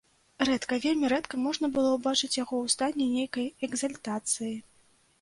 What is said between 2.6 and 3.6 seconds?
ў стане нейкай